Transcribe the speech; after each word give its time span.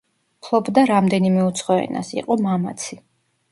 ფლობდა 0.45 0.85
რამდენიმე 0.91 1.45
უცხო 1.51 1.77
ენას, 1.83 2.11
იყო 2.23 2.41
მამაცი. 2.49 3.01